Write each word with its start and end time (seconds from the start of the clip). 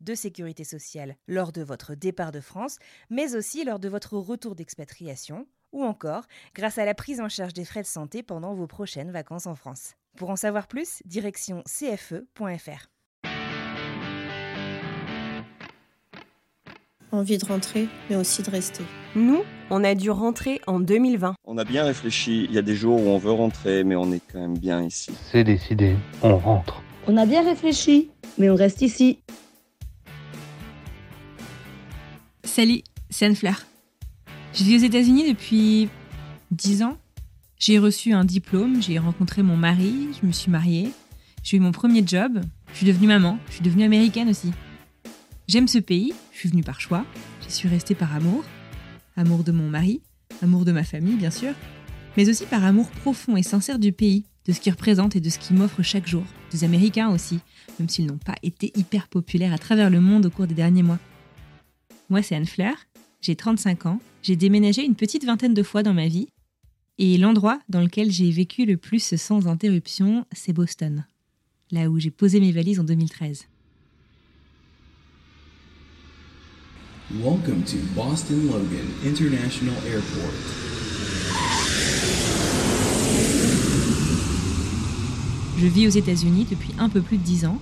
de 0.00 0.14
sécurité 0.14 0.64
sociale 0.64 1.16
lors 1.28 1.52
de 1.52 1.62
votre 1.62 1.94
départ 1.94 2.32
de 2.32 2.40
France, 2.40 2.78
mais 3.10 3.34
aussi 3.34 3.64
lors 3.64 3.78
de 3.78 3.88
votre 3.88 4.16
retour 4.16 4.54
d'expatriation, 4.54 5.46
ou 5.72 5.84
encore 5.84 6.24
grâce 6.54 6.78
à 6.78 6.84
la 6.84 6.94
prise 6.94 7.20
en 7.20 7.28
charge 7.28 7.52
des 7.52 7.64
frais 7.64 7.82
de 7.82 7.86
santé 7.86 8.22
pendant 8.22 8.54
vos 8.54 8.66
prochaines 8.66 9.10
vacances 9.10 9.46
en 9.46 9.54
France. 9.54 9.94
Pour 10.16 10.30
en 10.30 10.36
savoir 10.36 10.66
plus, 10.66 11.02
direction 11.04 11.62
cfe.fr. 11.66 12.88
Envie 17.12 17.38
de 17.38 17.44
rentrer, 17.44 17.88
mais 18.08 18.14
aussi 18.14 18.42
de 18.42 18.50
rester. 18.50 18.84
Nous, 19.16 19.42
on 19.68 19.82
a 19.82 19.96
dû 19.96 20.10
rentrer 20.10 20.60
en 20.68 20.78
2020. 20.78 21.34
On 21.44 21.58
a 21.58 21.64
bien 21.64 21.82
réfléchi. 21.82 22.44
Il 22.44 22.52
y 22.52 22.58
a 22.58 22.62
des 22.62 22.76
jours 22.76 23.00
où 23.00 23.08
on 23.08 23.18
veut 23.18 23.32
rentrer, 23.32 23.82
mais 23.82 23.96
on 23.96 24.12
est 24.12 24.22
quand 24.32 24.38
même 24.38 24.56
bien 24.56 24.82
ici. 24.82 25.12
C'est 25.32 25.42
décidé, 25.42 25.96
on 26.22 26.36
rentre. 26.38 26.82
On 27.08 27.16
a 27.16 27.26
bien 27.26 27.44
réfléchi, 27.44 28.10
mais 28.38 28.48
on 28.48 28.54
reste 28.54 28.82
ici. 28.82 29.18
Salut, 32.50 32.82
c'est 33.10 33.26
Anne 33.26 33.36
Fleur. 33.36 33.64
Je 34.54 34.64
vis 34.64 34.74
aux 34.74 34.84
États-Unis 34.84 35.28
depuis 35.28 35.88
10 36.50 36.82
ans. 36.82 36.98
J'ai 37.56 37.78
reçu 37.78 38.12
un 38.12 38.24
diplôme, 38.24 38.82
j'ai 38.82 38.98
rencontré 38.98 39.44
mon 39.44 39.56
mari, 39.56 40.08
je 40.20 40.26
me 40.26 40.32
suis 40.32 40.50
mariée, 40.50 40.90
j'ai 41.44 41.58
eu 41.58 41.60
mon 41.60 41.70
premier 41.70 42.02
job, 42.04 42.40
je 42.72 42.78
suis 42.78 42.86
devenue 42.86 43.06
maman, 43.06 43.38
je 43.46 43.52
suis 43.52 43.62
devenue 43.62 43.84
américaine 43.84 44.28
aussi. 44.28 44.50
J'aime 45.46 45.68
ce 45.68 45.78
pays, 45.78 46.12
je 46.32 46.38
suis 46.38 46.48
venue 46.48 46.64
par 46.64 46.80
choix, 46.80 47.06
j'y 47.46 47.54
suis 47.54 47.68
restée 47.68 47.94
par 47.94 48.12
amour, 48.12 48.42
amour 49.16 49.44
de 49.44 49.52
mon 49.52 49.68
mari, 49.68 50.00
amour 50.42 50.64
de 50.64 50.72
ma 50.72 50.82
famille 50.82 51.14
bien 51.14 51.30
sûr, 51.30 51.54
mais 52.16 52.28
aussi 52.28 52.46
par 52.46 52.64
amour 52.64 52.90
profond 52.90 53.36
et 53.36 53.44
sincère 53.44 53.78
du 53.78 53.92
pays, 53.92 54.24
de 54.46 54.52
ce 54.52 54.58
qu'il 54.58 54.72
représente 54.72 55.14
et 55.14 55.20
de 55.20 55.30
ce 55.30 55.38
qu'il 55.38 55.56
m'offre 55.56 55.82
chaque 55.82 56.08
jour, 56.08 56.24
des 56.50 56.64
Américains 56.64 57.10
aussi, 57.10 57.38
même 57.78 57.88
s'ils 57.88 58.06
n'ont 58.06 58.18
pas 58.18 58.34
été 58.42 58.72
hyper 58.74 59.06
populaires 59.06 59.54
à 59.54 59.58
travers 59.58 59.88
le 59.88 60.00
monde 60.00 60.26
au 60.26 60.30
cours 60.30 60.48
des 60.48 60.54
derniers 60.54 60.82
mois. 60.82 60.98
Moi, 62.10 62.22
c'est 62.22 62.34
Anne 62.34 62.44
Fleur, 62.44 62.74
j'ai 63.20 63.36
35 63.36 63.86
ans, 63.86 64.00
j'ai 64.24 64.34
déménagé 64.34 64.84
une 64.84 64.96
petite 64.96 65.24
vingtaine 65.24 65.54
de 65.54 65.62
fois 65.62 65.84
dans 65.84 65.94
ma 65.94 66.08
vie, 66.08 66.26
et 66.98 67.16
l'endroit 67.16 67.60
dans 67.68 67.80
lequel 67.80 68.10
j'ai 68.10 68.32
vécu 68.32 68.66
le 68.66 68.76
plus 68.76 69.14
sans 69.14 69.46
interruption, 69.46 70.26
c'est 70.32 70.52
Boston, 70.52 71.04
là 71.70 71.88
où 71.88 72.00
j'ai 72.00 72.10
posé 72.10 72.40
mes 72.40 72.50
valises 72.50 72.80
en 72.80 72.82
2013. 72.82 73.46
Welcome 77.12 77.62
to 77.62 77.76
Boston 77.94 78.44
Logan 78.48 78.88
International 79.06 79.76
Airport. 79.86 80.34
Je 85.58 85.66
vis 85.68 85.86
aux 85.86 85.90
États-Unis 85.90 86.48
depuis 86.50 86.72
un 86.80 86.88
peu 86.88 87.02
plus 87.02 87.18
de 87.18 87.22
10 87.22 87.44
ans, 87.44 87.60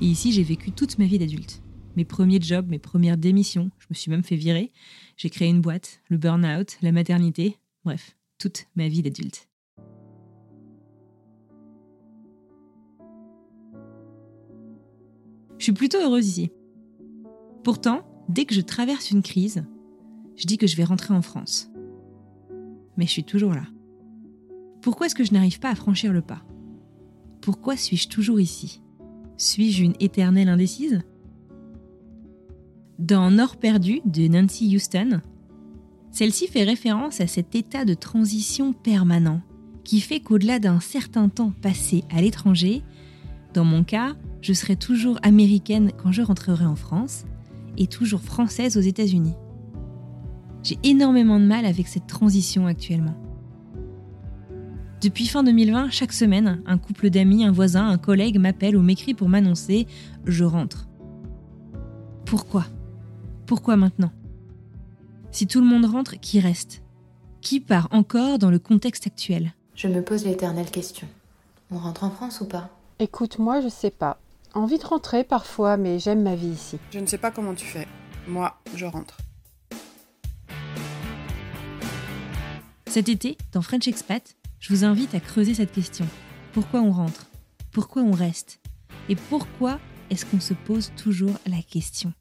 et 0.00 0.06
ici 0.06 0.30
j'ai 0.30 0.44
vécu 0.44 0.70
toute 0.70 1.00
ma 1.00 1.06
vie 1.06 1.18
d'adulte. 1.18 1.60
Mes 1.96 2.04
premiers 2.04 2.40
jobs, 2.40 2.68
mes 2.68 2.78
premières 2.78 3.18
démissions, 3.18 3.70
je 3.78 3.86
me 3.90 3.94
suis 3.94 4.10
même 4.10 4.22
fait 4.22 4.36
virer. 4.36 4.72
J'ai 5.16 5.28
créé 5.28 5.48
une 5.48 5.60
boîte, 5.60 6.00
le 6.08 6.16
burn-out, 6.16 6.78
la 6.80 6.92
maternité, 6.92 7.58
bref, 7.84 8.16
toute 8.38 8.66
ma 8.76 8.88
vie 8.88 9.02
d'adulte. 9.02 9.48
Je 15.58 15.64
suis 15.64 15.72
plutôt 15.72 15.98
heureuse 15.98 16.26
ici. 16.26 16.50
Pourtant, 17.62 18.04
dès 18.28 18.46
que 18.46 18.54
je 18.54 18.62
traverse 18.62 19.10
une 19.10 19.22
crise, 19.22 19.64
je 20.34 20.46
dis 20.46 20.58
que 20.58 20.66
je 20.66 20.76
vais 20.76 20.84
rentrer 20.84 21.14
en 21.14 21.22
France. 21.22 21.70
Mais 22.96 23.06
je 23.06 23.12
suis 23.12 23.24
toujours 23.24 23.52
là. 23.52 23.66
Pourquoi 24.80 25.06
est-ce 25.06 25.14
que 25.14 25.24
je 25.24 25.32
n'arrive 25.32 25.60
pas 25.60 25.70
à 25.70 25.76
franchir 25.76 26.12
le 26.12 26.22
pas? 26.22 26.42
Pourquoi 27.42 27.76
suis-je 27.76 28.08
toujours 28.08 28.40
ici? 28.40 28.82
Suis-je 29.36 29.84
une 29.84 29.94
éternelle 30.00 30.48
indécise? 30.48 31.02
Dans 33.02 33.32
Nord 33.32 33.56
perdu 33.56 34.00
de 34.04 34.28
Nancy 34.28 34.76
Houston, 34.76 35.22
celle-ci 36.12 36.46
fait 36.46 36.62
référence 36.62 37.20
à 37.20 37.26
cet 37.26 37.56
état 37.56 37.84
de 37.84 37.94
transition 37.94 38.72
permanent 38.72 39.40
qui 39.82 40.00
fait 40.00 40.20
qu'au-delà 40.20 40.60
d'un 40.60 40.78
certain 40.78 41.28
temps 41.28 41.52
passé 41.62 42.04
à 42.14 42.20
l'étranger, 42.20 42.84
dans 43.54 43.64
mon 43.64 43.82
cas, 43.82 44.14
je 44.40 44.52
serai 44.52 44.76
toujours 44.76 45.18
américaine 45.24 45.90
quand 46.00 46.12
je 46.12 46.22
rentrerai 46.22 46.64
en 46.64 46.76
France 46.76 47.24
et 47.76 47.88
toujours 47.88 48.20
française 48.20 48.76
aux 48.76 48.82
États-Unis. 48.82 49.34
J'ai 50.62 50.78
énormément 50.84 51.40
de 51.40 51.44
mal 51.44 51.66
avec 51.66 51.88
cette 51.88 52.06
transition 52.06 52.68
actuellement. 52.68 53.16
Depuis 55.00 55.26
fin 55.26 55.42
2020, 55.42 55.90
chaque 55.90 56.12
semaine, 56.12 56.62
un 56.66 56.78
couple 56.78 57.10
d'amis, 57.10 57.44
un 57.44 57.50
voisin, 57.50 57.88
un 57.88 57.98
collègue 57.98 58.38
m'appelle 58.38 58.76
ou 58.76 58.80
m'écrit 58.80 59.14
pour 59.14 59.28
m'annoncer⁇ 59.28 59.74
Je 60.24 60.44
rentre⁇ 60.44 60.86
Pourquoi? 62.26 62.66
Pourquoi 63.52 63.76
maintenant? 63.76 64.10
Si 65.30 65.46
tout 65.46 65.60
le 65.60 65.66
monde 65.66 65.84
rentre, 65.84 66.18
qui 66.18 66.40
reste? 66.40 66.82
Qui 67.42 67.60
part 67.60 67.86
encore 67.90 68.38
dans 68.38 68.50
le 68.50 68.58
contexte 68.58 69.06
actuel? 69.06 69.52
Je 69.74 69.88
me 69.88 70.00
pose 70.00 70.24
l'éternelle 70.24 70.70
question. 70.70 71.06
On 71.70 71.76
rentre 71.76 72.04
en 72.04 72.10
France 72.10 72.40
ou 72.40 72.46
pas? 72.46 72.70
Écoute, 72.98 73.38
moi 73.38 73.60
je 73.60 73.68
sais 73.68 73.90
pas. 73.90 74.18
Envie 74.54 74.78
de 74.78 74.86
rentrer 74.86 75.22
parfois, 75.22 75.76
mais 75.76 75.98
j'aime 75.98 76.22
ma 76.22 76.34
vie 76.34 76.46
ici. 76.48 76.78
Je 76.92 76.98
ne 76.98 77.04
sais 77.04 77.18
pas 77.18 77.30
comment 77.30 77.52
tu 77.52 77.66
fais. 77.66 77.86
Moi, 78.26 78.56
je 78.74 78.86
rentre. 78.86 79.18
Cet 82.86 83.10
été, 83.10 83.36
dans 83.52 83.60
French 83.60 83.86
Expat, 83.86 84.34
je 84.60 84.74
vous 84.74 84.84
invite 84.84 85.14
à 85.14 85.20
creuser 85.20 85.52
cette 85.52 85.72
question. 85.72 86.06
Pourquoi 86.54 86.80
on 86.80 86.90
rentre? 86.90 87.26
Pourquoi 87.70 88.00
on 88.00 88.12
reste? 88.12 88.60
Et 89.10 89.14
pourquoi 89.14 89.78
est-ce 90.08 90.24
qu'on 90.24 90.40
se 90.40 90.54
pose 90.54 90.90
toujours 90.96 91.36
la 91.46 91.60
question? 91.60 92.14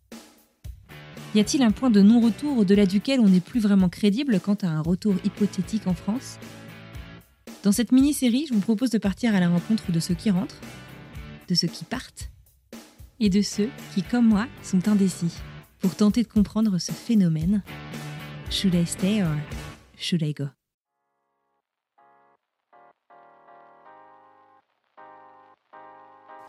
Y 1.34 1.40
a-t-il 1.40 1.64
un 1.64 1.72
point 1.72 1.90
de 1.90 2.02
non-retour 2.02 2.58
au-delà 2.58 2.86
duquel 2.86 3.22
on 3.22 3.30
n'est 3.30 3.40
plus 3.40 3.62
vraiment 3.62 3.88
crédible 3.88 4.42
quant 4.42 4.58
à 4.64 4.68
un 4.68 4.81
retour 4.81 5.16
hypothétique 5.24 5.88
en 5.88 5.94
France? 5.94 6.38
Dans 7.64 7.72
cette 7.72 7.94
mini-série, 7.94 8.47
je 8.50 8.53
vous 8.53 8.59
propose 8.59 8.90
de 8.90 8.97
partir 8.97 9.34
à 9.34 9.40
la 9.40 9.47
rencontre 9.47 9.94
de 9.94 10.00
ceux 10.02 10.16
qui 10.16 10.30
rentrent, 10.30 10.59
de 11.47 11.56
ceux 11.56 11.70
qui 11.70 11.86
partent 11.86 12.30
et 13.22 13.30
de 13.30 13.41
ceux 13.41 13.70
qui, 13.94 14.03
comme 14.03 14.28
moi, 14.28 14.47
sont 14.62 14.90
indécis 14.90 15.31
pour 15.80 15.96
tenter 15.96 16.24
de 16.24 16.28
comprendre 16.28 16.78
ce 16.80 16.91
phénomène. 16.91 17.64
Should 18.50 18.74
I 18.74 18.86
stay 18.86 19.24
or 19.24 19.36
should 19.97 20.22
I 20.22 20.34
go? 20.34 20.47